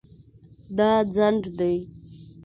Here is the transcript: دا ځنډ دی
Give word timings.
دا 0.77 0.91
ځنډ 1.15 1.43
دی 1.57 1.75